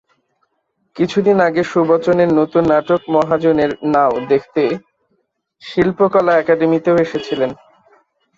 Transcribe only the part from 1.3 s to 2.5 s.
আগে সুবচনের